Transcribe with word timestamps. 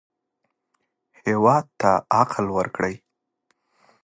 هېواد 1.25 1.65
ته 1.81 1.91
عقل 2.19 2.45
ورکړئ 2.57 2.95